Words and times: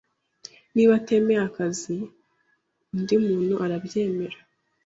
Niba 0.73 0.91
atemeye 0.99 1.41
akazi, 1.47 1.97
undi 2.93 3.15
muntu 3.25 3.55
arabyemera 3.65 4.37